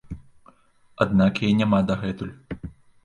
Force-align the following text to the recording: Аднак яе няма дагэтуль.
Аднак 1.05 1.33
яе 1.49 1.53
няма 1.61 1.85
дагэтуль. 1.93 2.33